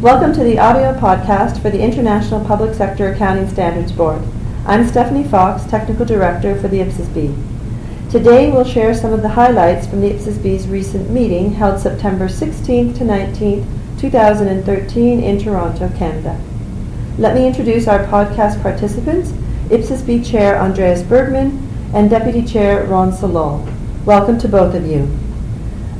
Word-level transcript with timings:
Welcome 0.00 0.32
to 0.34 0.44
the 0.44 0.60
audio 0.60 0.96
podcast 0.96 1.60
for 1.60 1.70
the 1.70 1.82
International 1.82 2.44
Public 2.44 2.72
Sector 2.72 3.14
Accounting 3.14 3.48
Standards 3.48 3.90
Board. 3.90 4.22
I'm 4.64 4.86
Stephanie 4.86 5.26
Fox, 5.26 5.68
Technical 5.68 6.06
Director 6.06 6.56
for 6.60 6.68
the 6.68 6.78
IPSASB. 6.78 8.08
Today 8.08 8.48
we'll 8.48 8.62
share 8.62 8.94
some 8.94 9.12
of 9.12 9.22
the 9.22 9.30
highlights 9.30 9.88
from 9.88 10.00
the 10.00 10.10
IPSASB's 10.10 10.68
recent 10.68 11.10
meeting 11.10 11.50
held 11.50 11.80
September 11.80 12.28
16th 12.28 12.96
to 12.96 13.02
19th, 13.02 13.66
2013 13.98 15.20
in 15.20 15.36
Toronto, 15.36 15.90
Canada. 15.98 16.40
Let 17.18 17.34
me 17.34 17.48
introduce 17.48 17.88
our 17.88 18.06
podcast 18.06 18.62
participants, 18.62 19.30
IPSASB 19.70 20.24
Chair 20.24 20.60
Andreas 20.60 21.02
Bergmann 21.02 21.68
and 21.92 22.08
Deputy 22.08 22.44
Chair 22.44 22.84
Ron 22.84 23.10
Salole. 23.10 23.66
Welcome 24.04 24.38
to 24.38 24.48
both 24.48 24.76
of 24.76 24.86
you. 24.86 25.08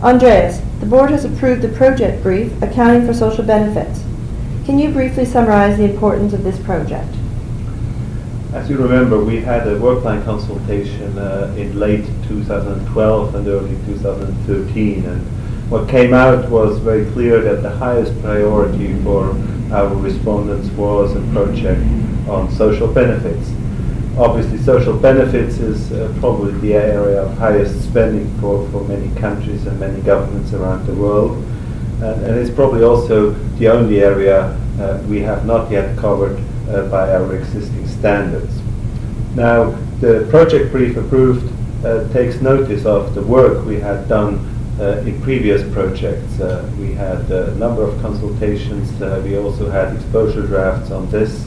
Andreas, 0.02 0.61
the 0.79 0.86
board 0.86 1.11
has 1.11 1.25
approved 1.25 1.61
the 1.61 1.68
project 1.70 2.22
brief, 2.22 2.62
Accounting 2.62 3.04
for 3.04 3.12
Social 3.12 3.43
Benefits. 3.43 4.04
Can 4.64 4.79
you 4.79 4.93
briefly 4.93 5.25
summarize 5.25 5.76
the 5.76 5.90
importance 5.90 6.32
of 6.32 6.44
this 6.44 6.56
project? 6.61 7.12
As 8.53 8.70
you 8.70 8.79
remember, 8.79 9.18
we 9.25 9.40
had 9.40 9.66
a 9.66 9.76
work 9.76 10.03
plan 10.03 10.25
consultation 10.25 11.18
uh, 11.18 11.53
in 11.56 11.76
late 11.80 12.06
2012 12.29 13.34
and 13.34 13.48
early 13.48 13.76
2013, 13.86 15.04
and 15.04 15.20
what 15.68 15.89
came 15.89 16.14
out 16.14 16.48
was 16.48 16.78
very 16.78 17.11
clear 17.11 17.40
that 17.40 17.62
the 17.62 17.70
highest 17.70 18.20
priority 18.22 18.94
for 19.03 19.30
our 19.72 19.92
respondents 19.96 20.68
was 20.76 21.17
a 21.17 21.32
project 21.32 21.82
on 22.28 22.48
social 22.53 22.86
benefits 22.86 23.50
obviously 24.18 24.58
social 24.58 24.99
benefits 24.99 25.58
is 25.58 25.93
uh, 25.93 26.13
probably 26.18 26.53
the 26.59 26.75
area 26.75 27.22
of 27.22 27.39
highest 27.39 27.85
spending 27.85 28.29
for, 28.40 28.68
for 28.71 28.82
many 28.85 29.14
countries 29.21 29.64
and 29.67 29.79
many 29.79 30.00
governments 30.03 30.53
around 30.53 30.85
the 30.86 30.95
world. 30.95 31.36
And, 32.03 32.25
and 32.25 32.39
it's 32.39 32.50
probably 32.50 32.83
also 32.83 33.31
the 33.59 33.69
only 33.69 34.01
area 34.01 34.59
uh, 34.81 35.03
we 35.09 35.20
have 35.20 35.47
not 35.47 35.70
yet 35.70 35.97
covered 35.97 36.41
uh, 36.69 36.89
by 36.89 37.15
our 37.15 37.37
existing 37.37 37.87
standards. 37.87 38.61
Now, 39.37 39.70
the 40.01 40.27
project 40.31 40.73
brief 40.73 40.97
approved 40.97 41.53
uh, 41.85 42.12
takes 42.12 42.41
notice 42.41 42.85
of 42.87 43.14
the 43.14 43.23
work 43.23 43.64
we 43.64 43.79
had 43.79 44.09
done 44.09 44.55
uh, 44.81 45.03
in 45.07 45.20
previous 45.23 45.62
projects. 45.73 46.41
Uh, 46.41 46.69
we 46.79 46.92
had 46.92 47.31
a 47.31 47.55
number 47.55 47.83
of 47.83 48.01
consultations, 48.03 48.91
we 49.25 49.39
also 49.39 49.70
had 49.70 49.95
exposure 49.95 50.47
drafts 50.47 50.91
on 50.91 51.09
this, 51.11 51.47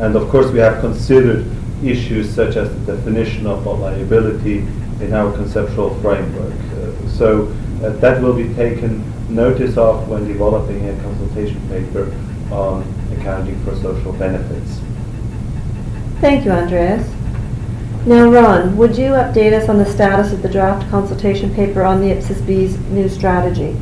and 0.00 0.14
of 0.14 0.28
course 0.28 0.50
we 0.52 0.58
have 0.60 0.80
considered 0.80 1.44
issues 1.82 2.32
such 2.32 2.56
as 2.56 2.68
the 2.86 2.96
definition 2.96 3.46
of 3.46 3.66
liability 3.66 4.58
in 5.00 5.12
our 5.12 5.32
conceptual 5.32 5.94
framework. 6.00 6.52
Uh, 6.52 7.08
so 7.08 7.46
uh, 7.82 7.90
that 8.00 8.22
will 8.22 8.34
be 8.34 8.52
taken 8.54 9.02
notice 9.34 9.76
of 9.76 10.08
when 10.08 10.26
developing 10.26 10.88
a 10.88 11.02
consultation 11.02 11.60
paper 11.68 12.12
on 12.52 12.82
accounting 13.18 13.62
for 13.64 13.74
social 13.76 14.12
benefits. 14.12 14.80
Thank 16.20 16.44
you, 16.44 16.52
Andreas. 16.52 17.08
Now, 18.06 18.30
Ron, 18.30 18.76
would 18.76 18.98
you 18.98 19.12
update 19.12 19.52
us 19.54 19.68
on 19.68 19.78
the 19.78 19.86
status 19.86 20.32
of 20.32 20.42
the 20.42 20.48
draft 20.48 20.88
consultation 20.90 21.54
paper 21.54 21.82
on 21.82 22.00
the 22.00 22.08
IPSASB's 22.08 22.78
new 22.90 23.08
strategy? 23.08 23.76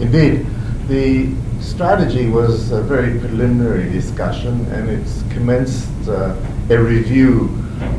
Indeed. 0.00 0.46
The 0.88 1.32
strategy 1.60 2.28
was 2.28 2.72
a 2.72 2.82
very 2.82 3.18
preliminary 3.18 3.90
discussion 3.90 4.66
and 4.72 4.90
it's 4.90 5.22
commenced 5.32 5.88
uh, 6.08 6.36
a 6.70 6.78
review 6.78 7.50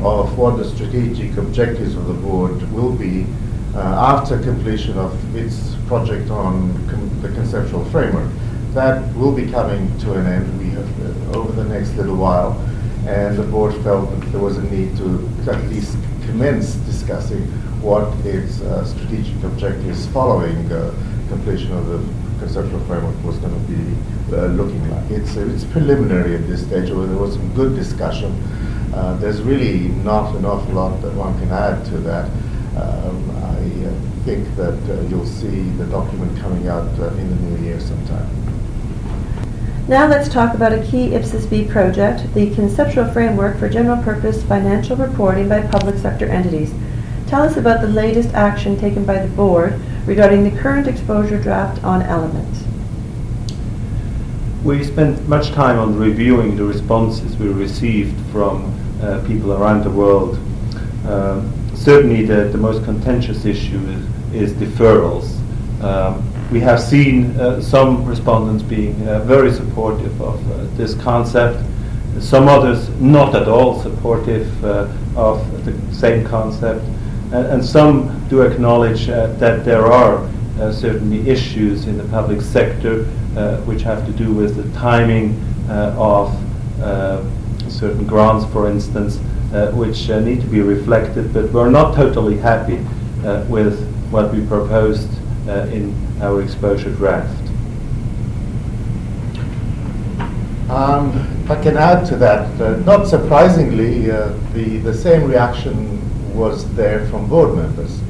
of 0.02 0.36
what 0.36 0.56
the 0.56 0.64
strategic 0.64 1.36
objectives 1.36 1.94
of 1.94 2.06
the 2.06 2.14
board 2.14 2.60
will 2.72 2.92
be 2.92 3.24
uh, 3.74 3.78
after 3.78 4.38
completion 4.40 4.98
of 4.98 5.36
its 5.36 5.76
project 5.86 6.30
on 6.30 6.72
com- 6.88 7.22
the 7.22 7.28
conceptual 7.28 7.84
framework. 7.86 8.30
That 8.72 9.14
will 9.14 9.32
be 9.32 9.50
coming 9.50 9.96
to 10.00 10.14
an 10.14 10.26
end 10.26 10.58
we 10.58 10.70
have, 10.70 11.34
uh, 11.34 11.38
over 11.38 11.52
the 11.52 11.68
next 11.68 11.94
little 11.94 12.16
while, 12.16 12.52
and 13.06 13.36
the 13.36 13.44
board 13.44 13.74
felt 13.84 14.10
that 14.10 14.32
there 14.32 14.40
was 14.40 14.56
a 14.56 14.62
need 14.62 14.96
to 14.96 15.28
at 15.50 15.62
least 15.68 15.96
commence 16.26 16.74
discussing 16.74 17.42
what 17.80 18.12
its 18.26 18.60
uh, 18.62 18.84
strategic 18.84 19.40
objectives 19.44 20.06
following 20.08 20.68
completion 21.28 21.72
of 21.72 21.86
the 21.86 22.25
conceptual 22.38 22.80
framework 22.80 23.22
was 23.24 23.38
going 23.38 23.54
to 23.54 23.72
be 23.72 24.36
uh, 24.36 24.46
looking 24.46 24.88
like. 24.90 25.10
It's, 25.10 25.36
it's 25.36 25.64
preliminary 25.64 26.34
at 26.34 26.46
this 26.46 26.62
stage, 26.66 26.90
although 26.90 27.06
there 27.06 27.16
was 27.16 27.34
some 27.34 27.54
good 27.54 27.74
discussion. 27.74 28.32
Uh, 28.94 29.16
there's 29.18 29.42
really 29.42 29.88
not 30.04 30.34
an 30.36 30.44
awful 30.44 30.72
lot 30.72 31.00
that 31.02 31.12
one 31.14 31.38
can 31.38 31.50
add 31.50 31.84
to 31.86 31.98
that. 31.98 32.24
Um, 32.76 33.30
I 33.36 33.86
uh, 33.86 34.24
think 34.24 34.54
that 34.56 34.78
uh, 34.90 35.00
you'll 35.08 35.26
see 35.26 35.62
the 35.78 35.86
document 35.86 36.38
coming 36.38 36.68
out 36.68 36.88
uh, 36.98 37.08
in 37.08 37.28
the 37.28 37.36
new 37.36 37.64
year 37.64 37.80
sometime. 37.80 38.26
Now 39.88 40.08
let's 40.08 40.28
talk 40.28 40.54
about 40.54 40.72
a 40.72 40.82
key 40.82 41.10
IPSASB 41.10 41.70
project, 41.70 42.34
the 42.34 42.52
Conceptual 42.54 43.10
Framework 43.12 43.56
for 43.56 43.68
General 43.68 44.02
Purpose 44.02 44.42
Financial 44.42 44.96
Reporting 44.96 45.48
by 45.48 45.64
Public 45.64 45.96
Sector 45.96 46.26
Entities. 46.26 46.74
Tell 47.28 47.42
us 47.42 47.56
about 47.56 47.80
the 47.80 47.88
latest 47.88 48.34
action 48.34 48.76
taken 48.76 49.04
by 49.04 49.18
the 49.24 49.28
board 49.28 49.80
regarding 50.06 50.44
the 50.44 50.60
current 50.62 50.86
exposure 50.86 51.40
draft 51.40 51.82
on 51.82 52.00
elements. 52.02 52.62
We 54.62 54.82
spent 54.84 55.28
much 55.28 55.50
time 55.50 55.78
on 55.78 55.96
reviewing 55.96 56.56
the 56.56 56.64
responses 56.64 57.36
we 57.36 57.48
received 57.48 58.14
from 58.30 58.72
uh, 59.02 59.22
people 59.26 59.52
around 59.52 59.84
the 59.84 59.90
world. 59.90 60.38
Um, 61.06 61.52
certainly, 61.74 62.24
the, 62.24 62.44
the 62.44 62.58
most 62.58 62.84
contentious 62.84 63.44
issue 63.44 63.78
is, 64.32 64.52
is 64.52 64.52
deferrals. 64.54 65.32
Um, 65.82 66.32
we 66.50 66.60
have 66.60 66.80
seen 66.80 67.38
uh, 67.38 67.60
some 67.60 68.04
respondents 68.04 68.62
being 68.62 69.06
uh, 69.06 69.20
very 69.20 69.52
supportive 69.52 70.20
of 70.22 70.52
uh, 70.52 70.64
this 70.76 70.94
concept, 70.94 71.64
some 72.20 72.48
others 72.48 72.88
not 73.00 73.34
at 73.34 73.48
all 73.48 73.80
supportive 73.82 74.64
uh, 74.64 74.88
of 75.16 75.64
the 75.64 75.94
same 75.94 76.24
concept 76.24 76.84
and, 77.32 77.46
and 77.46 77.64
some 77.64 78.26
do 78.28 78.42
acknowledge 78.42 79.08
uh, 79.08 79.26
that 79.38 79.64
there 79.64 79.86
are 79.86 80.18
uh, 80.60 80.72
certainly 80.72 81.28
issues 81.28 81.86
in 81.86 81.98
the 81.98 82.04
public 82.04 82.40
sector 82.40 83.06
uh, 83.36 83.58
which 83.62 83.82
have 83.82 84.06
to 84.06 84.12
do 84.12 84.32
with 84.32 84.56
the 84.56 84.78
timing 84.78 85.40
of 85.68 86.32
certain 87.68 88.06
grants, 88.06 88.50
for 88.52 88.70
instance, 88.70 89.18
which 89.74 90.08
need 90.08 90.40
to 90.40 90.46
be 90.46 90.60
reflected, 90.60 91.32
but 91.34 91.50
we're 91.52 91.68
not 91.70 91.94
totally 91.94 92.38
happy 92.38 92.78
with 93.48 93.86
what 94.10 94.32
we 94.32 94.46
proposed 94.46 95.10
in 95.48 95.94
our 96.22 96.40
exposure 96.40 96.90
draft. 96.92 97.46
Um, 100.68 101.12
if 101.44 101.50
I 101.52 101.62
can 101.62 101.76
add 101.76 102.04
to 102.06 102.16
that, 102.16 102.60
uh, 102.60 102.76
not 102.78 103.06
surprisingly, 103.06 104.10
uh, 104.10 104.32
the, 104.52 104.78
the 104.78 104.92
same 104.92 105.22
reaction 105.30 105.95
was 106.36 106.70
there 106.74 107.06
from 107.08 107.28
board 107.28 107.56
members. 107.56 108.00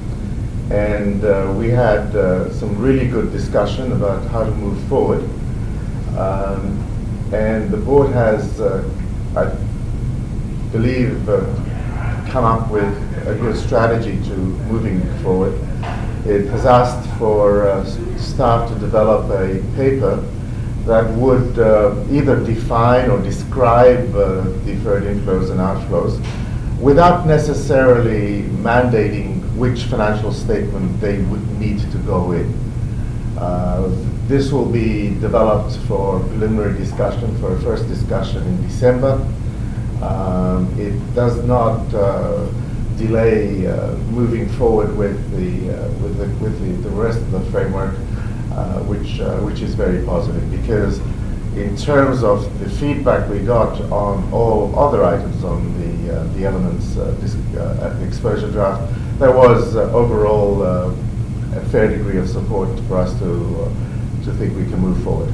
And 0.71 1.25
uh, 1.25 1.55
we 1.57 1.71
had 1.71 2.15
uh, 2.17 2.53
some 2.53 2.77
really 2.77 3.07
good 3.07 3.31
discussion 3.31 3.93
about 3.93 4.29
how 4.31 4.45
to 4.45 4.51
move 4.51 4.83
forward. 4.89 5.23
Um, 6.19 6.83
and 7.33 7.71
the 7.71 7.77
board 7.77 8.11
has, 8.11 8.61
uh, 8.61 8.89
I 9.37 9.55
believe, 10.73 11.29
uh, 11.29 11.41
come 12.31 12.45
up 12.45 12.69
with 12.71 12.93
a 13.29 13.35
good 13.37 13.57
strategy 13.57 14.17
to 14.29 14.37
moving 14.71 15.01
forward. 15.23 15.55
It 16.27 16.47
has 16.49 16.67
asked 16.67 17.09
for 17.19 17.69
uh, 17.69 17.85
staff 18.19 18.69
to 18.69 18.79
develop 18.81 19.31
a 19.31 19.63
paper 19.77 20.17
that 20.85 21.09
would 21.15 21.59
uh, 21.59 21.95
either 22.11 22.45
define 22.45 23.09
or 23.11 23.23
describe 23.23 24.13
deferred 24.65 25.05
inflows 25.05 25.51
and 25.51 25.61
outflows 25.61 26.21
without 26.81 27.27
necessarily 27.27 28.43
mandating 28.63 29.43
which 29.57 29.85
financial 29.85 30.33
statement 30.33 31.01
they 31.01 31.19
would 31.23 31.59
need 31.59 31.81
to 31.91 31.99
go 31.99 32.33
in. 32.33 32.53
Uh, 33.39 33.91
this 34.27 34.51
will 34.51 34.67
be 34.67 35.11
developed 35.21 35.77
for 35.87 36.21
preliminary 36.21 36.77
discussion, 36.77 37.37
for 37.39 37.55
a 37.55 37.61
first 37.61 37.87
discussion 37.89 38.43
in 38.43 38.63
December. 38.67 39.13
Um, 40.03 40.75
it 40.79 40.99
does 41.15 41.43
not 41.45 41.93
uh, 41.95 42.47
delay 42.99 43.67
uh, 43.67 43.95
moving 44.11 44.49
forward 44.51 44.97
with 44.97 45.17
the, 45.33 45.75
uh, 45.75 45.89
with 46.03 46.19
the, 46.19 46.27
with 46.45 46.59
the, 46.61 46.89
the 46.89 46.95
rest 46.95 47.19
of 47.19 47.31
the 47.31 47.41
framework, 47.51 47.95
uh, 48.53 48.81
which, 48.81 49.21
uh, 49.21 49.39
which 49.41 49.61
is 49.61 49.75
very 49.75 50.05
positive 50.05 50.51
because 50.51 51.01
in 51.57 51.75
terms 51.75 52.23
of 52.23 52.59
the 52.61 52.69
feedback 52.69 53.29
we 53.31 53.39
got 53.39 53.81
on 53.91 54.31
all 54.31 54.79
other 54.79 55.03
items 55.03 55.43
on 55.43 55.73
the, 55.81 56.15
uh, 56.15 56.25
the 56.35 56.45
elements 56.45 56.99
uh, 56.99 57.17
this, 57.21 57.35
uh, 57.57 57.99
exposure 58.07 58.51
draft, 58.51 58.93
there 59.19 59.33
was 59.33 59.75
uh, 59.75 59.91
overall 59.93 60.63
uh, 60.63 60.95
a 61.57 61.61
fair 61.71 61.89
degree 61.89 62.19
of 62.19 62.29
support 62.29 62.69
for 62.81 62.99
us 62.99 63.19
to, 63.21 63.63
uh, 63.63 64.25
to 64.25 64.33
think 64.35 64.55
we 64.55 64.65
can 64.65 64.79
move 64.79 65.03
forward. 65.03 65.33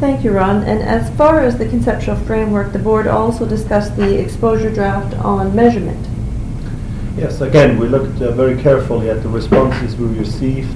Thank 0.00 0.24
you, 0.24 0.32
Ron. 0.32 0.64
And 0.64 0.82
as 0.82 1.14
far 1.16 1.40
as 1.40 1.56
the 1.56 1.68
conceptual 1.68 2.16
framework, 2.16 2.72
the 2.72 2.78
board 2.80 3.06
also 3.06 3.46
discussed 3.46 3.96
the 3.96 4.18
exposure 4.18 4.72
draft 4.72 5.14
on 5.16 5.54
measurement. 5.54 6.08
Yes, 7.16 7.40
again, 7.40 7.78
we 7.78 7.86
looked 7.86 8.14
very 8.34 8.60
carefully 8.60 9.10
at 9.10 9.22
the 9.22 9.28
responses 9.28 9.94
we 9.96 10.06
received. 10.06 10.74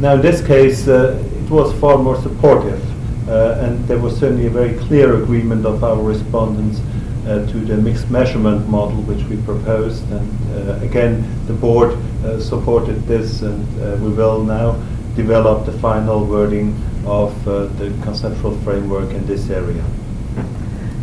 Now, 0.00 0.14
in 0.14 0.22
this 0.22 0.46
case, 0.46 0.86
it 0.86 1.50
was 1.50 1.78
far 1.80 1.98
more 1.98 2.20
supportive, 2.22 2.80
and 3.28 3.86
there 3.86 3.98
was 3.98 4.18
certainly 4.18 4.46
a 4.46 4.50
very 4.50 4.78
clear 4.86 5.22
agreement 5.22 5.64
of 5.66 5.84
our 5.84 6.02
respondents 6.02 6.80
uh, 7.26 7.46
to 7.46 7.60
the 7.60 7.76
mixed 7.76 8.10
measurement 8.10 8.68
model 8.68 9.00
which 9.02 9.24
we 9.28 9.36
proposed. 9.42 10.02
And 10.10 10.68
uh, 10.68 10.84
again, 10.84 11.24
the 11.46 11.52
board 11.52 11.92
uh, 12.24 12.40
supported 12.40 13.06
this, 13.06 13.42
and 13.42 13.62
uh, 13.80 13.96
we 14.02 14.10
will 14.10 14.42
now 14.42 14.72
develop 15.14 15.66
the 15.66 15.72
final 15.78 16.24
wording 16.24 16.76
of 17.06 17.48
uh, 17.48 17.66
the 17.78 17.90
conceptual 18.02 18.56
framework 18.58 19.10
in 19.12 19.26
this 19.26 19.50
area. 19.50 19.84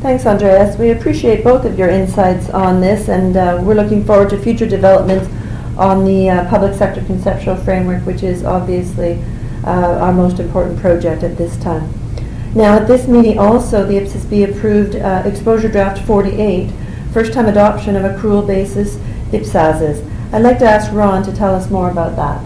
Thanks, 0.01 0.25
Andreas. 0.25 0.77
We 0.77 0.92
appreciate 0.92 1.44
both 1.44 1.65
of 1.65 1.77
your 1.77 1.89
insights 1.89 2.50
on 2.50 2.80
this, 2.80 3.10
and 3.10 3.36
uh, 3.36 3.60
we're 3.62 3.75
looking 3.75 4.06
forward 4.06 4.30
to 4.30 4.38
future 4.38 4.65
developments 4.65 5.30
on 5.77 6.06
the 6.06 6.30
uh, 6.30 6.50
public 6.50 6.74
sector 6.74 7.04
conceptual 7.06 7.57
framework, 7.57 8.06
which 8.06 8.24
is 8.24 8.44
obviously 8.44 9.22
uh, 9.65 10.00
our 10.00 10.13
most 10.13 10.39
important 10.39 10.80
project 10.80 11.24
at 11.24 11.38
this 11.38 11.57
time. 11.57 11.99
Now, 12.56 12.78
at 12.78 12.88
this 12.88 13.07
meeting 13.07 13.38
also, 13.38 13.86
the 13.86 13.94
IPSAS-B 13.94 14.44
approved 14.46 14.96
uh, 14.96 15.22
Exposure 15.24 15.69
Draft 15.69 16.04
48, 16.07 16.72
first 17.13 17.31
time 17.31 17.46
adoption 17.46 17.96
of 17.96 18.01
accrual 18.01 18.46
basis 18.46 18.96
IPSASs. 19.31 20.04
I'd 20.34 20.42
like 20.42 20.57
to 20.60 20.66
ask 20.66 20.92
Ron 20.92 21.22
to 21.24 21.31
tell 21.31 21.54
us 21.54 21.69
more 21.69 21.92
about 21.92 22.16
that. 22.16 22.44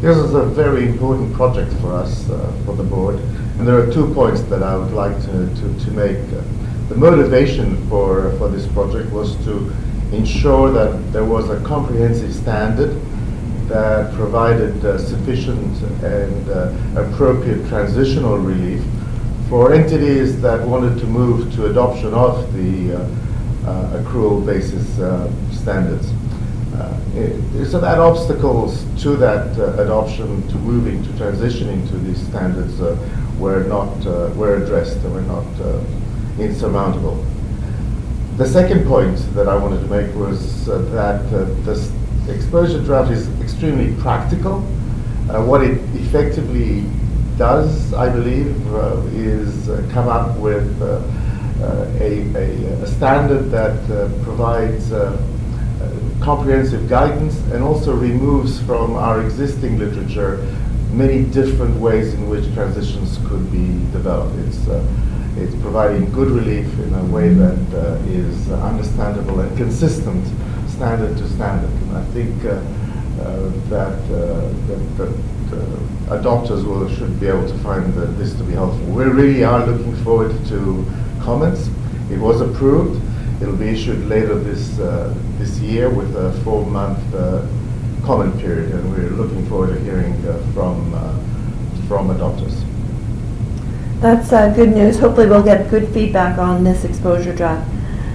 This 0.00 0.16
is 0.16 0.34
a 0.34 0.44
very 0.44 0.88
important 0.88 1.34
project 1.34 1.72
for 1.80 1.92
us, 1.92 2.30
uh, 2.30 2.52
for 2.64 2.76
the 2.76 2.84
board, 2.84 3.16
and 3.58 3.66
there 3.66 3.76
are 3.76 3.92
two 3.92 4.14
points 4.14 4.42
that 4.42 4.62
I 4.62 4.76
would 4.76 4.92
like 4.92 5.20
to, 5.22 5.32
to, 5.32 5.84
to 5.84 5.90
make. 5.90 6.18
The 6.88 6.94
motivation 6.94 7.88
for, 7.88 8.30
for 8.38 8.48
this 8.48 8.68
project 8.68 9.10
was 9.10 9.34
to 9.46 9.72
ensure 10.12 10.70
that 10.70 11.12
there 11.12 11.24
was 11.24 11.50
a 11.50 11.60
comprehensive 11.64 12.32
standard 12.32 13.00
that 13.66 14.14
provided 14.14 14.84
uh, 14.84 14.96
sufficient 14.96 15.82
and 16.04 16.50
uh, 16.50 16.72
appropriate 17.00 17.66
transitional 17.68 18.38
relief 18.38 18.80
for 19.48 19.72
entities 19.72 20.40
that 20.40 20.66
wanted 20.66 20.98
to 20.98 21.06
move 21.06 21.52
to 21.54 21.66
adoption 21.66 22.12
of 22.14 22.52
the 22.52 22.94
uh, 22.94 22.98
uh 23.66 24.02
accrual 24.02 24.44
basis 24.44 24.98
uh, 24.98 25.30
standards. 25.52 26.12
Uh, 26.74 27.64
so 27.64 27.78
that 27.78 27.98
obstacles 27.98 28.84
to 29.00 29.16
that 29.16 29.56
adoption, 29.78 30.46
to 30.48 30.56
moving, 30.56 31.02
to 31.04 31.10
transitioning 31.10 31.88
to 31.88 31.96
these 31.98 32.20
standards 32.26 32.80
were 33.38 33.62
not 33.64 33.94
were 34.34 34.56
addressed 34.62 34.96
and 34.96 35.14
were 35.14 35.22
not 35.22 35.46
insurmountable. 36.38 37.24
The 38.36 38.48
second 38.48 38.84
point 38.88 39.16
that 39.34 39.48
I 39.48 39.56
wanted 39.56 39.78
to 39.82 39.86
make 39.86 40.12
was 40.16 40.68
uh, 40.68 40.78
that 40.90 41.20
uh, 41.32 41.44
this 41.62 41.92
exposure 42.28 42.82
draft 42.82 43.12
is 43.12 43.28
extremely 43.40 43.94
practical. 44.02 44.54
Uh, 45.30 45.44
what 45.44 45.62
it 45.62 45.80
effectively 45.94 46.80
does, 47.36 47.92
I 47.94 48.08
believe, 48.08 48.74
uh, 48.74 49.02
is 49.12 49.68
uh, 49.68 49.86
come 49.92 50.08
up 50.08 50.36
with 50.38 50.80
uh, 50.82 51.02
a, 52.00 52.34
a, 52.34 52.82
a, 52.82 52.86
standard 52.86 53.50
that 53.50 53.76
provides 54.22 54.90
comprehensive 56.20 56.88
guidance 56.88 57.36
and 57.52 57.62
also 57.62 57.94
removes 57.94 58.60
from 58.62 58.94
our 58.96 59.20
existing 59.22 59.78
literature 59.78 60.36
many 60.90 61.24
different 61.24 61.78
ways 61.80 62.14
in 62.14 62.28
which 62.30 62.44
transitions 62.54 63.18
could 63.28 63.50
be 63.52 63.66
developed. 63.92 64.34
It's 64.46 64.66
it's 65.36 65.54
providing 65.56 66.12
good 66.12 66.30
relief 66.30 66.66
in 66.78 66.94
a 66.94 67.04
way 67.06 67.28
that 67.34 67.58
uh, 67.74 67.98
is 68.06 68.50
understandable 68.52 69.40
and 69.40 69.56
consistent 69.56 70.24
standard 70.68 71.16
to 71.16 71.28
standard. 71.30 71.70
And 71.70 71.96
I 71.96 72.04
think 72.12 72.44
uh, 72.44 72.50
uh, 72.50 72.83
that, 73.16 73.98
uh, 74.12 74.48
that, 74.66 74.96
that 74.96 75.08
uh, 75.52 76.16
adopters 76.16 76.64
will, 76.64 76.88
should 76.96 77.18
be 77.20 77.26
able 77.26 77.46
to 77.48 77.58
find 77.58 77.92
this 78.18 78.34
to 78.34 78.44
be 78.44 78.52
helpful. 78.52 78.84
We 78.86 79.04
really 79.04 79.44
are 79.44 79.66
looking 79.66 79.96
forward 80.04 80.32
to 80.46 80.86
comments. 81.20 81.70
It 82.10 82.18
was 82.18 82.40
approved. 82.40 83.02
It'll 83.42 83.56
be 83.56 83.68
issued 83.68 84.06
later 84.06 84.34
this, 84.38 84.78
uh, 84.78 85.14
this 85.38 85.58
year 85.58 85.90
with 85.90 86.14
a 86.16 86.32
four-month 86.42 87.00
comment 88.04 88.38
period, 88.38 88.72
and 88.72 88.90
we're 88.92 89.10
looking 89.10 89.46
forward 89.48 89.74
to 89.74 89.80
hearing 89.80 90.12
from, 90.52 90.92
from 91.88 92.08
adopters. 92.08 92.64
That's 94.00 94.32
uh, 94.32 94.50
good 94.50 94.74
news. 94.74 94.98
Hopefully 94.98 95.26
we'll 95.26 95.42
get 95.42 95.70
good 95.70 95.88
feedback 95.88 96.38
on 96.38 96.62
this 96.62 96.84
exposure 96.84 97.34
draft. 97.34 97.73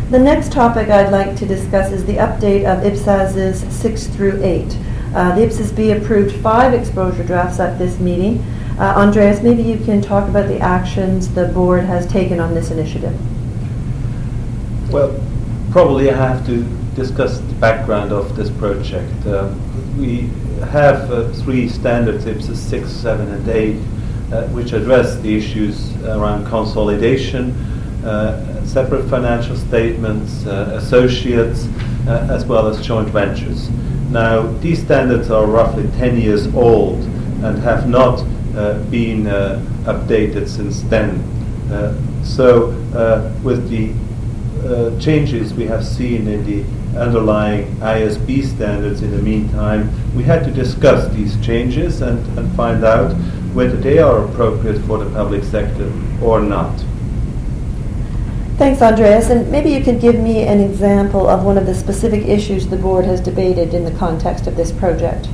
The 0.09 0.17
next 0.17 0.51
topic 0.51 0.89
I'd 0.89 1.11
like 1.11 1.35
to 1.35 1.45
discuss 1.45 1.91
is 1.91 2.03
the 2.03 2.15
update 2.15 2.65
of 2.65 2.83
IPSAS's 2.83 3.61
6 3.71 4.07
through 4.07 4.43
8. 4.43 4.77
Uh, 5.13 5.35
the 5.35 5.41
IPSAS-B 5.45 5.91
approved 5.91 6.35
five 6.37 6.73
exposure 6.73 7.23
drafts 7.23 7.59
at 7.59 7.77
this 7.77 7.99
meeting. 7.99 8.43
Uh, 8.79 8.95
Andreas, 8.97 9.43
maybe 9.43 9.61
you 9.61 9.77
can 9.77 10.01
talk 10.01 10.27
about 10.27 10.47
the 10.47 10.59
actions 10.59 11.31
the 11.35 11.49
board 11.49 11.83
has 11.83 12.07
taken 12.07 12.39
on 12.39 12.55
this 12.55 12.71
initiative. 12.71 13.15
Well, 14.91 15.13
probably 15.69 16.09
I 16.09 16.15
have 16.15 16.43
to 16.47 16.63
discuss 16.95 17.37
the 17.37 17.53
background 17.53 18.11
of 18.11 18.35
this 18.35 18.49
project. 18.49 19.13
Uh, 19.27 19.53
we 19.95 20.21
have 20.71 21.11
uh, 21.11 21.29
three 21.33 21.69
standards, 21.69 22.25
IPSAS 22.25 22.55
6, 22.55 22.89
7, 22.89 23.31
and 23.31 23.47
8 23.47 23.77
uh, 24.31 24.43
which 24.49 24.73
address 24.73 25.19
the 25.21 25.35
issues 25.35 25.95
around 26.03 26.45
consolidation, 26.45 27.53
Uh, 28.03 28.65
separate 28.65 29.09
financial 29.09 29.57
statements, 29.57 30.45
uh, 30.45 30.71
associates, 30.75 31.67
uh, 32.07 32.27
as 32.31 32.45
well 32.45 32.67
as 32.67 32.85
joint 32.85 33.09
ventures. 33.09 33.69
Now, 34.09 34.43
these 34.59 34.81
standards 34.81 35.29
are 35.29 35.45
roughly 35.45 35.85
10 35.97 36.17
years 36.17 36.47
old 36.55 36.99
and 37.43 37.59
have 37.59 37.89
not 37.89 38.19
uh, 38.55 38.79
been 38.89 39.25
updated 39.83 40.47
since 40.47 40.81
then. 40.83 41.21
so, 42.23 42.67
with 43.43 43.69
the 43.69 43.93
uh, 44.65 44.97
changes 44.99 45.53
we 45.53 45.65
have 45.65 45.85
seen 45.85 46.27
in 46.27 46.45
the 46.45 46.63
underlying 46.97 47.65
IASB 47.77 48.45
standards 48.45 49.01
in 49.01 49.11
the 49.11 49.21
meantime, 49.21 49.89
we 50.15 50.23
had 50.23 50.45
to 50.45 50.51
discuss 50.51 51.13
these 51.13 51.35
changes 51.45 52.01
and, 52.01 52.19
and 52.37 52.49
find 52.55 52.83
out 52.83 53.11
whether 53.53 53.75
they 53.75 53.99
are 53.99 54.25
appropriate 54.25 54.79
for 54.83 54.97
the 54.97 55.09
public 55.11 55.43
sector 55.43 55.91
or 56.21 56.39
not. 56.39 56.73
Thanks, 58.59 58.81
Andreas. 58.81 59.29
And 59.29 59.49
maybe 59.49 59.69
you 59.71 59.81
could 59.81 60.01
give 60.01 60.19
me 60.19 60.43
an 60.43 60.59
example 60.59 61.29
of 61.29 61.45
one 61.45 61.57
of 61.57 61.65
the 61.65 61.73
specific 61.73 62.25
issues 62.25 62.67
the 62.67 62.75
board 62.75 63.05
has 63.05 63.21
debated 63.21 63.73
in 63.73 63.85
the 63.85 63.91
context 63.91 64.47
of 64.47 64.57
this 64.57 64.69
project. 64.69 65.29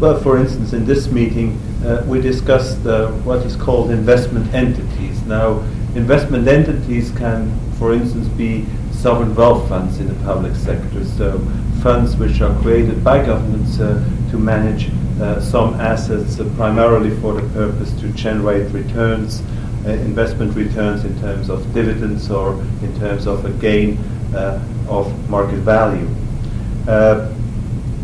Well, 0.00 0.20
for 0.20 0.36
instance, 0.36 0.72
in 0.72 0.84
this 0.84 1.12
meeting, 1.12 1.60
uh, 1.86 2.04
we 2.08 2.20
discussed 2.20 2.84
uh, 2.84 3.12
what 3.22 3.46
is 3.46 3.54
called 3.54 3.92
investment 3.92 4.52
entities. 4.52 5.22
Now, 5.26 5.60
investment 5.94 6.48
entities 6.48 7.12
can, 7.12 7.56
for 7.78 7.92
instance, 7.92 8.26
be 8.26 8.66
sovereign 8.90 9.36
wealth 9.36 9.68
funds 9.68 10.00
in 10.00 10.08
the 10.08 10.24
public 10.24 10.56
sector, 10.56 11.04
so 11.04 11.38
funds 11.84 12.16
which 12.16 12.40
are 12.40 12.60
created 12.62 13.04
by 13.04 13.24
governments 13.24 13.78
uh, 13.78 14.04
to 14.32 14.38
manage 14.38 14.90
uh, 15.20 15.40
some 15.40 15.74
assets 15.74 16.40
uh, 16.40 16.52
primarily 16.56 17.16
for 17.20 17.34
the 17.34 17.48
purpose 17.50 17.92
to 18.00 18.08
generate 18.08 18.68
returns, 18.72 19.40
Uh, 19.84 19.90
investment 19.90 20.54
returns 20.54 21.04
in 21.04 21.20
terms 21.20 21.48
of 21.48 21.74
dividends 21.74 22.30
or 22.30 22.52
in 22.82 23.00
terms 23.00 23.26
of 23.26 23.44
a 23.44 23.50
gain 23.54 23.96
uh, 24.32 24.64
of 24.88 25.28
market 25.28 25.56
value. 25.56 26.08
Uh, 26.86 27.28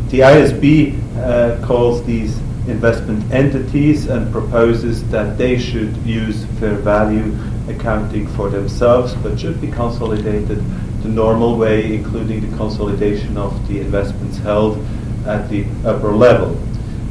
the 0.09 0.19
IASB 0.19 1.63
calls 1.65 2.05
these 2.05 2.37
investment 2.67 3.33
entities 3.33 4.07
and 4.07 4.33
proposes 4.33 5.09
that 5.11 5.39
they 5.39 5.57
should 5.57 5.97
use 5.99 6.45
fair 6.59 6.75
value 6.75 7.33
accounting 7.69 8.27
for 8.27 8.51
themselves, 8.51 9.15
but 9.15 9.39
should 9.39 9.61
be 9.61 9.69
consolidated 9.69 10.59
the 11.03 11.09
normal 11.09 11.57
way, 11.57 11.95
including 11.95 12.41
the 12.51 12.57
consolidation 12.57 13.37
of 13.37 13.69
the 13.69 13.81
investments 13.81 14.37
held 14.39 14.85
at 15.29 15.49
the 15.49 15.65
upper 15.85 16.13
level. 16.13 16.61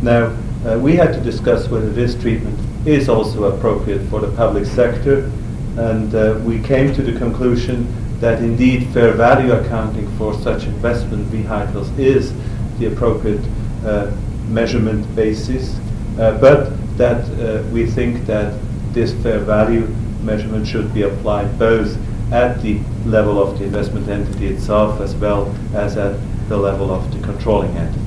Now, 0.01 0.35
uh, 0.65 0.77
we 0.77 0.97
had 0.97 1.13
to 1.13 1.21
discuss 1.21 1.69
whether 1.69 1.89
this 1.89 2.19
treatment 2.19 2.59
is 2.87 3.09
also 3.09 3.55
appropriate 3.55 4.01
for 4.09 4.21
the 4.21 4.31
public 4.37 4.65
sector, 4.65 5.29
and 5.77 6.15
uh, 6.15 6.39
we 6.43 6.59
came 6.59 6.93
to 6.95 7.01
the 7.01 7.17
conclusion 7.19 7.85
that 8.21 8.41
indeed 8.41 8.87
fair 8.93 9.11
value 9.11 9.51
accounting 9.51 10.07
for 10.17 10.33
such 10.41 10.63
investment 10.63 11.23
vehicles 11.25 11.89
is 11.99 12.33
the 12.79 12.85
appropriate 12.85 13.43
uh, 13.85 14.09
measurement 14.47 15.03
basis, 15.15 15.77
uh, 16.17 16.37
but 16.39 16.71
that 16.97 17.29
uh, 17.39 17.61
we 17.71 17.85
think 17.85 18.25
that 18.25 18.57
this 18.93 19.13
fair 19.21 19.39
value 19.39 19.85
measurement 20.21 20.65
should 20.65 20.91
be 20.93 21.03
applied 21.03 21.59
both 21.59 21.95
at 22.31 22.61
the 22.61 22.79
level 23.05 23.41
of 23.41 23.59
the 23.59 23.65
investment 23.65 24.07
entity 24.07 24.47
itself 24.47 24.99
as 25.01 25.13
well 25.15 25.53
as 25.73 25.97
at 25.97 26.17
the 26.47 26.57
level 26.57 26.91
of 26.91 27.11
the 27.13 27.19
controlling 27.19 27.75
entity. 27.77 28.06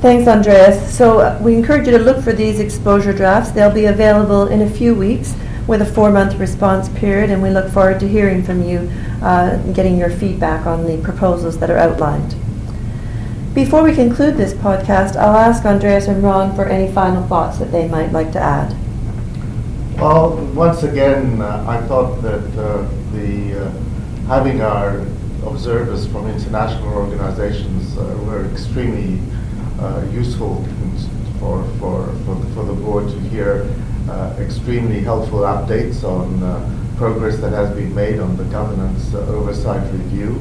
Thanks, 0.00 0.26
Andreas. 0.26 0.96
So 0.96 1.18
uh, 1.18 1.38
we 1.42 1.54
encourage 1.54 1.86
you 1.86 1.92
to 1.92 2.02
look 2.02 2.24
for 2.24 2.32
these 2.32 2.58
exposure 2.58 3.12
drafts. 3.12 3.50
They'll 3.50 3.70
be 3.70 3.84
available 3.84 4.46
in 4.46 4.62
a 4.62 4.70
few 4.70 4.94
weeks 4.94 5.34
with 5.66 5.82
a 5.82 5.84
four-month 5.84 6.36
response 6.36 6.88
period, 6.88 7.28
and 7.28 7.42
we 7.42 7.50
look 7.50 7.70
forward 7.70 8.00
to 8.00 8.08
hearing 8.08 8.42
from 8.42 8.62
you, 8.62 8.90
uh, 9.20 9.58
getting 9.74 9.98
your 9.98 10.08
feedback 10.08 10.64
on 10.64 10.86
the 10.86 10.96
proposals 11.02 11.58
that 11.58 11.68
are 11.68 11.76
outlined. 11.76 12.34
Before 13.52 13.82
we 13.82 13.94
conclude 13.94 14.38
this 14.38 14.54
podcast, 14.54 15.16
I'll 15.16 15.36
ask 15.36 15.66
Andreas 15.66 16.08
and 16.08 16.22
Ron 16.22 16.56
for 16.56 16.64
any 16.64 16.90
final 16.90 17.22
thoughts 17.26 17.58
that 17.58 17.70
they 17.70 17.86
might 17.86 18.10
like 18.10 18.32
to 18.32 18.40
add. 18.40 18.74
Well, 19.96 20.36
once 20.54 20.82
again, 20.82 21.42
uh, 21.42 21.62
I 21.68 21.86
thought 21.86 22.22
that 22.22 22.58
uh, 22.58 22.88
the 23.12 23.66
uh, 23.66 23.70
having 24.28 24.62
our 24.62 25.00
observers 25.44 26.06
from 26.06 26.26
international 26.26 26.94
organizations 26.94 27.98
uh, 27.98 28.02
were 28.24 28.46
extremely 28.46 29.20
Uh, 29.80 30.04
useful 30.12 30.62
for, 31.38 31.64
for, 31.78 32.04
for, 32.26 32.36
for, 32.52 32.64
the 32.64 32.74
board 32.82 33.08
to 33.08 33.18
hear 33.30 33.66
uh, 34.10 34.36
extremely 34.38 35.00
helpful 35.00 35.38
updates 35.38 36.04
on 36.04 36.42
uh, 36.42 36.96
progress 36.98 37.38
that 37.38 37.50
has 37.50 37.74
been 37.74 37.94
made 37.94 38.20
on 38.20 38.36
the 38.36 38.44
governance 38.44 39.14
uh, 39.14 39.20
oversight 39.28 39.80
review 39.94 40.36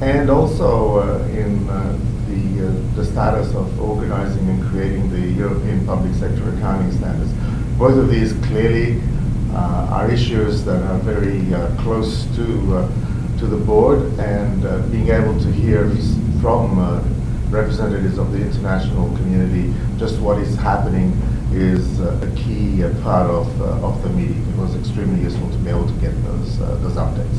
and 0.00 0.30
also 0.30 1.00
uh, 1.00 1.24
in 1.28 1.68
uh, 1.68 1.98
the, 2.28 2.68
uh, 2.68 2.96
the 2.96 3.04
status 3.04 3.54
of 3.54 3.78
organizing 3.78 4.48
and 4.48 4.64
creating 4.70 5.10
the 5.10 5.20
European 5.20 5.84
Public 5.84 6.14
Sector 6.14 6.56
Accounting 6.56 6.90
Standards. 6.92 7.32
Both 7.78 7.98
of 7.98 8.08
these 8.08 8.32
clearly 8.46 9.02
are 9.52 10.10
issues 10.10 10.64
that 10.64 10.82
are 10.82 10.98
very 11.00 11.44
close 11.82 12.24
to, 12.36 12.88
to 13.38 13.46
the 13.46 13.58
board 13.58 14.18
and 14.18 14.62
being 14.90 15.08
able 15.08 15.38
to 15.38 15.52
hear 15.52 15.90
from 16.40 16.78
representatives 17.50 18.18
of 18.18 18.32
the 18.32 18.38
international 18.38 19.08
community 19.16 19.74
just 19.98 20.18
what 20.20 20.38
is 20.38 20.56
happening 20.56 21.12
is 21.52 22.00
uh, 22.00 22.20
a 22.22 22.36
key 22.36 22.84
uh, 22.84 22.94
part 23.02 23.28
of, 23.28 23.60
uh, 23.60 23.86
of 23.86 24.02
the 24.02 24.08
meeting. 24.10 24.40
It 24.48 24.56
was 24.56 24.74
extremely 24.76 25.20
useful 25.22 25.50
to 25.50 25.58
be 25.58 25.70
able 25.70 25.86
to 25.86 25.92
get 25.94 26.12
those, 26.24 26.58
those 26.58 26.94
updates. 26.94 27.38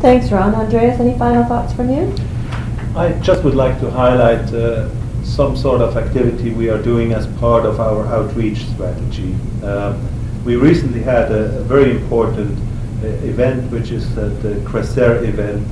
Thanks, 0.00 0.30
Ron. 0.30 0.54
Andreas, 0.54 1.00
any 1.00 1.18
final 1.18 1.44
thoughts 1.44 1.72
from 1.72 1.90
you? 1.90 2.14
I 2.96 3.12
just 3.20 3.44
would 3.44 3.54
like 3.54 3.78
to 3.80 3.90
highlight 3.90 4.52
uh, 4.52 4.88
some 5.24 5.56
sort 5.56 5.80
of 5.80 5.96
activity 5.96 6.52
we 6.52 6.68
are 6.70 6.82
doing 6.82 7.12
as 7.12 7.26
part 7.38 7.64
of 7.64 7.80
our 7.80 8.06
outreach 8.06 8.66
strategy. 8.66 9.34
Um, 9.62 10.06
we 10.44 10.56
recently 10.56 11.02
had 11.02 11.30
a, 11.30 11.58
a 11.58 11.62
very 11.62 11.90
important 11.90 12.58
uh, 13.02 13.06
event, 13.26 13.70
which 13.70 13.90
is 13.90 14.06
uh, 14.18 14.28
the 14.42 14.60
CRECER 14.66 15.24
event. 15.24 15.66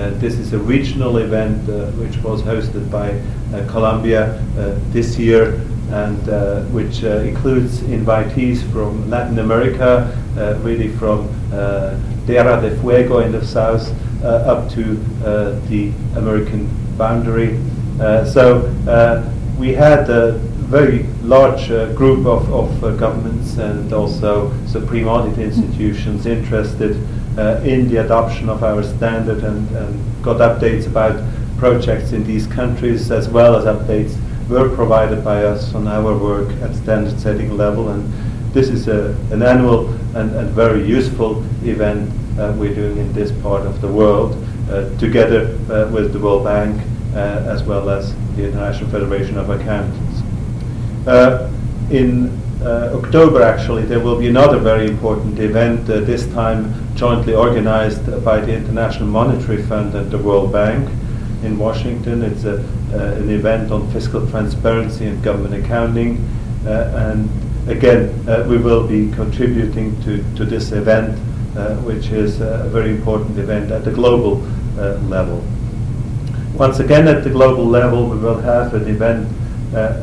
Uh, 0.00 0.08
this 0.14 0.38
is 0.38 0.54
a 0.54 0.58
regional 0.58 1.18
event 1.18 1.68
uh, 1.68 1.90
which 2.00 2.16
was 2.22 2.40
hosted 2.40 2.90
by 2.90 3.10
uh, 3.54 3.70
Colombia 3.70 4.42
this 4.92 5.18
year 5.18 5.60
and 5.90 6.72
which 6.72 7.02
includes 7.02 7.80
invitees 7.80 8.62
from 8.72 9.10
Latin 9.10 9.40
America, 9.40 10.10
really 10.62 10.88
from 10.96 11.28
Tierra 12.26 12.62
de 12.62 12.74
Fuego 12.80 13.18
in 13.18 13.32
the 13.32 13.44
south 13.44 13.92
uh, 14.24 14.28
up 14.52 14.70
to 14.70 14.98
uh, 15.22 15.50
the 15.68 15.92
American 16.16 16.66
boundary. 16.96 17.58
Uh, 18.00 18.24
so 18.24 18.60
we 19.58 19.74
had 19.74 20.08
a 20.08 20.32
very 20.70 21.02
large 21.22 21.68
group 21.94 22.24
of, 22.24 22.50
of 22.54 22.98
governments 22.98 23.58
and 23.58 23.92
also 23.92 24.50
supreme 24.66 25.08
audit 25.08 25.38
institutions 25.38 26.24
interested 26.24 26.96
in 27.64 27.88
the 27.88 27.96
adoption 27.96 28.48
of 28.48 28.62
our 28.62 28.82
standard 28.82 29.42
and, 29.42 29.68
and 29.76 30.22
got 30.22 30.36
updates 30.38 30.86
about 30.86 31.20
projects 31.58 32.12
in 32.12 32.24
these 32.24 32.46
countries 32.46 33.10
as 33.10 33.28
well 33.28 33.56
as 33.56 33.64
updates 33.64 34.18
were 34.48 34.68
provided 34.74 35.24
by 35.24 35.44
us 35.44 35.74
on 35.74 35.86
our 35.86 36.16
work 36.16 36.50
at 36.62 36.74
standard 36.74 37.18
setting 37.20 37.56
level 37.56 37.90
and 37.90 38.12
this 38.52 38.68
is 38.68 38.88
a, 38.88 39.16
an 39.30 39.42
annual 39.42 39.88
and, 40.16 40.34
and 40.34 40.50
very 40.50 40.84
useful 40.84 41.42
event 41.64 42.10
uh, 42.38 42.54
we're 42.56 42.74
doing 42.74 42.96
in 42.96 43.12
this 43.12 43.32
part 43.42 43.66
of 43.66 43.80
the 43.80 43.88
world, 43.88 44.32
uh, 44.70 44.88
together 44.98 45.58
uh, 45.70 45.90
with 45.90 46.12
the 46.12 46.18
World 46.18 46.44
Bank 46.44 46.80
as 47.14 47.62
well 47.64 47.90
as 47.90 48.14
the 48.36 48.46
International 48.46 48.88
Federation 48.90 49.36
of 49.36 49.50
Accountants. 49.50 50.22
in 51.90 52.40
October, 52.62 53.42
actually, 53.42 53.84
there 53.84 54.00
will 54.00 54.18
be 54.18 54.28
another 54.28 54.58
very 54.58 54.86
important 54.86 55.38
event, 55.38 55.86
this 55.86 56.26
time 56.32 56.74
jointly 56.94 57.34
organized 57.34 58.04
by 58.24 58.40
the 58.40 58.54
International 58.54 59.08
Monetary 59.08 59.62
Fund 59.62 59.94
and 59.94 60.10
the 60.10 60.18
World 60.18 60.52
Bank 60.52 60.88
in 61.42 61.58
Washington. 61.58 62.22
It's 62.22 62.44
a, 62.44 62.58
uh, 62.92 63.14
an 63.14 63.30
event 63.30 63.70
on 63.70 63.90
fiscal 63.92 64.26
transparency 64.28 65.06
and 65.06 65.22
government 65.22 65.64
accounting. 65.64 66.18
Uh, 66.66 67.12
and 67.12 67.70
again, 67.70 68.28
uh, 68.28 68.44
we 68.48 68.58
will 68.58 68.86
be 68.86 69.10
contributing 69.12 70.00
to, 70.02 70.22
to 70.36 70.44
this 70.44 70.72
event 70.72 71.18
uh, 71.56 71.74
which 71.78 72.08
is 72.08 72.40
a 72.40 72.68
very 72.68 72.90
important 72.90 73.38
event 73.38 73.72
at 73.72 73.84
the 73.84 73.90
global 73.90 74.40
uh, 74.78 74.98
level. 75.08 75.42
Once 76.54 76.78
again, 76.78 77.08
at 77.08 77.24
the 77.24 77.30
global 77.30 77.64
level, 77.64 78.08
we 78.08 78.16
will 78.18 78.38
have 78.38 78.74
an 78.74 78.86
event 78.86 79.26
uh, 79.74 79.98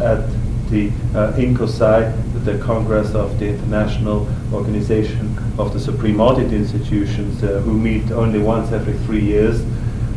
at 0.00 0.39
the 0.70 0.88
uh, 1.14 1.32
INCOSAI, 1.32 2.44
the 2.44 2.58
Congress 2.58 3.14
of 3.14 3.38
the 3.38 3.48
International 3.48 4.28
Organization 4.52 5.36
of 5.58 5.72
the 5.72 5.80
Supreme 5.80 6.20
Audit 6.20 6.52
Institutions, 6.52 7.42
uh, 7.42 7.60
who 7.60 7.72
meet 7.72 8.10
only 8.12 8.38
once 8.38 8.72
every 8.72 8.94
three 9.04 9.20
years 9.24 9.60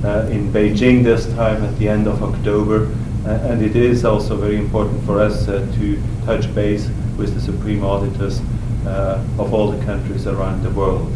uh, 0.03 0.29
in 0.31 0.51
Beijing 0.51 1.03
this 1.03 1.25
time 1.33 1.63
at 1.63 1.77
the 1.79 1.89
end 1.89 2.07
of 2.07 2.22
October. 2.22 2.89
and 3.25 3.62
it 3.62 3.75
is 3.75 4.03
also 4.03 4.36
very 4.36 4.57
important 4.57 5.01
for 5.05 5.19
us 5.19 5.45
to 5.45 6.01
touch 6.25 6.53
base 6.53 6.89
with 7.17 7.33
the 7.33 7.41
Supreme 7.41 7.83
Auditors 7.83 8.41
uh, 8.86 9.25
of 9.39 9.53
all 9.53 9.72
the 9.72 9.83
countries 9.86 10.27
around 10.27 10.62
the 10.62 10.69
world. 10.72 11.12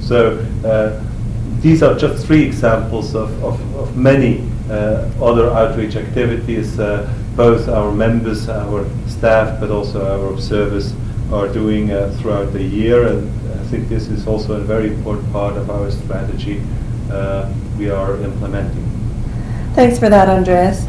So 0.00 0.38
uh, 0.64 1.02
these 1.60 1.82
are 1.82 1.94
just 1.94 2.26
three 2.26 2.42
examples 2.42 3.14
of, 3.14 3.42
of, 3.44 3.76
of 3.76 3.96
many 3.96 4.48
uh, 4.70 5.10
other 5.20 5.50
outreach 5.50 5.96
activities 5.96 6.78
both 7.36 7.68
our 7.68 7.92
members, 7.92 8.48
our 8.48 8.88
staff, 9.06 9.60
but 9.60 9.70
also 9.70 10.04
our 10.04 10.32
observers 10.32 10.94
are 11.30 11.48
doing 11.48 11.92
uh, 11.92 12.10
throughout 12.18 12.52
the 12.52 12.62
year. 12.62 13.06
And 13.06 13.28
I 13.60 13.64
think 13.64 13.88
this 13.88 14.08
is 14.08 14.26
also 14.26 14.54
a 14.54 14.64
very 14.64 14.88
important 14.88 15.30
part 15.32 15.56
of 15.56 15.70
our 15.70 15.90
strategy 15.90 16.62
uh, 17.10 17.52
we 17.78 17.90
are 17.90 18.16
implementing. 18.22 18.84
Thanks 19.74 19.98
for 19.98 20.08
that, 20.08 20.28
Andreas. 20.28 20.86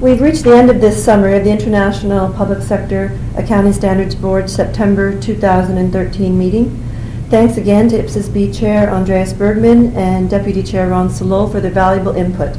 We've 0.00 0.20
reached 0.20 0.44
the 0.44 0.56
end 0.56 0.70
of 0.70 0.80
this 0.80 1.02
summary 1.04 1.36
of 1.36 1.44
the 1.44 1.50
International 1.50 2.32
Public 2.32 2.62
Sector 2.62 3.18
Accounting 3.36 3.74
Standards 3.74 4.14
Board 4.14 4.48
September 4.48 5.18
2013 5.20 6.36
meeting. 6.36 6.70
Thanks 7.28 7.58
again 7.58 7.88
to 7.90 8.02
IPSASB 8.02 8.58
Chair 8.58 8.90
Andreas 8.90 9.32
Bergmann 9.32 9.94
and 9.94 10.28
Deputy 10.28 10.62
Chair 10.62 10.88
Ron 10.88 11.10
Salole 11.10 11.52
for 11.52 11.60
their 11.60 11.70
valuable 11.70 12.16
input. 12.16 12.56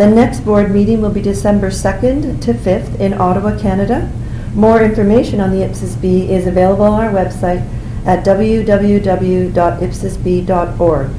The 0.00 0.08
next 0.08 0.40
board 0.46 0.70
meeting 0.70 1.02
will 1.02 1.10
be 1.10 1.20
December 1.20 1.68
2nd 1.68 2.40
to 2.40 2.54
5th 2.54 2.98
in 2.98 3.12
Ottawa, 3.12 3.58
Canada. 3.58 4.10
More 4.54 4.82
information 4.82 5.42
on 5.42 5.50
the 5.50 5.58
IPSASB 5.58 6.30
is 6.30 6.46
available 6.46 6.86
on 6.86 7.04
our 7.04 7.12
website 7.12 7.60
at 8.06 8.24
www.ipsasb.org. 8.24 11.10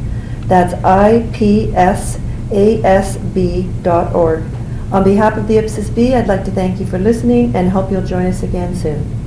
That's 0.48 0.74
I-P-S-A-S-B.org. 0.84 1.74
On 4.92 5.04
behalf 5.04 5.38
of 5.38 5.48
the 5.48 5.58
IPSASB, 5.58 6.16
I'd 6.16 6.28
like 6.28 6.44
to 6.46 6.52
thank 6.52 6.80
you 6.80 6.88
for 6.88 6.98
listening 6.98 7.56
and 7.56 7.70
hope 7.70 7.92
you'll 7.92 8.02
join 8.02 8.26
us 8.26 8.42
again 8.42 8.76
soon. 8.76 9.21